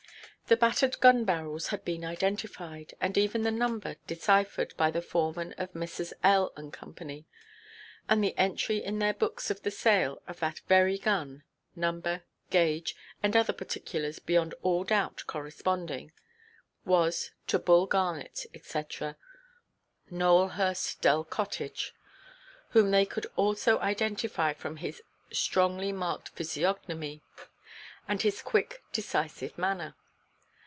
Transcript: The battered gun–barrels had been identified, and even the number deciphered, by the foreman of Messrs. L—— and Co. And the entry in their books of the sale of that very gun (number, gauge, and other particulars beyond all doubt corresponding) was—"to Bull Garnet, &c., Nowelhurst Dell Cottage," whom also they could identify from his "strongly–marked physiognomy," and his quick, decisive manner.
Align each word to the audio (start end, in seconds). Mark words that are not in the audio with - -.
The 0.47 0.57
battered 0.57 0.99
gun–barrels 0.99 1.67
had 1.67 1.85
been 1.85 2.03
identified, 2.03 2.93
and 2.99 3.17
even 3.17 3.43
the 3.43 3.51
number 3.51 3.95
deciphered, 4.05 4.75
by 4.75 4.91
the 4.91 5.01
foreman 5.01 5.53
of 5.57 5.73
Messrs. 5.73 6.11
L—— 6.25 6.51
and 6.57 6.73
Co. 6.73 6.93
And 8.09 8.21
the 8.21 8.37
entry 8.37 8.83
in 8.83 8.99
their 8.99 9.13
books 9.13 9.49
of 9.49 9.61
the 9.63 9.71
sale 9.71 10.21
of 10.27 10.41
that 10.41 10.59
very 10.67 10.97
gun 10.97 11.43
(number, 11.73 12.23
gauge, 12.49 12.97
and 13.23 13.37
other 13.37 13.53
particulars 13.53 14.19
beyond 14.19 14.53
all 14.61 14.83
doubt 14.83 15.23
corresponding) 15.25 16.11
was—"to 16.83 17.57
Bull 17.57 17.85
Garnet, 17.85 18.45
&c., 18.61 18.83
Nowelhurst 20.11 20.99
Dell 20.99 21.23
Cottage," 21.23 21.95
whom 22.71 22.87
also 22.87 22.91
they 22.91 23.05
could 23.05 23.79
identify 23.89 24.51
from 24.53 24.75
his 24.77 25.01
"strongly–marked 25.31 26.27
physiognomy," 26.27 27.21
and 28.05 28.21
his 28.21 28.41
quick, 28.41 28.83
decisive 28.91 29.57
manner. 29.57 29.95